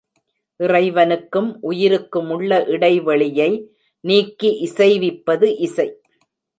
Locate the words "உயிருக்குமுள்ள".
1.61-2.63